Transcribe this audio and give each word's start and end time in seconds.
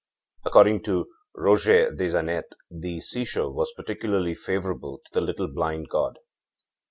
According 0.45 0.81
to 0.85 1.05
Roger 1.35 1.91
des 1.91 2.15
Annettes, 2.17 2.57
the 2.71 3.01
seashore 3.01 3.51
was 3.53 3.71
particularly 3.75 4.33
favorable 4.33 4.97
to 5.05 5.09
the 5.13 5.21
little 5.21 5.47
blind 5.47 5.89
god. 5.89 6.17